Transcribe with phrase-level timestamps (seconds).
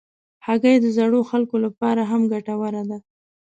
[0.45, 2.97] هګۍ د زړو خلکو لپاره هم ګټوره ده.